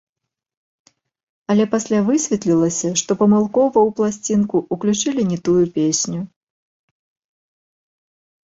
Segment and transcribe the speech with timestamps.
[1.53, 6.27] Але пасля высветлілася, што памылкова ў пласцінку ўключылі не тую песню.